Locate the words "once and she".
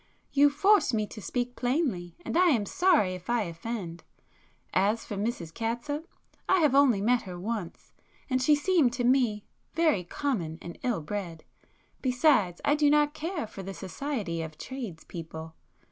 7.39-8.55